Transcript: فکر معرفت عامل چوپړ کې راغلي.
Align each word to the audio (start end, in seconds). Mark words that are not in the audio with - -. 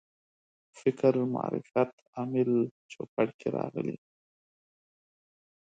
فکر 0.79 1.13
معرفت 1.33 1.91
عامل 2.15 2.51
چوپړ 2.91 3.27
کې 3.39 3.47
راغلي. 3.57 3.97